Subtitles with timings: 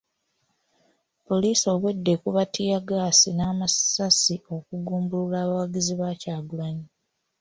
[1.27, 6.87] Poliisi obwedda ekuba ttiyaggaasi n'amasasi okugumbulula abawagizi ba Kyagulanyi.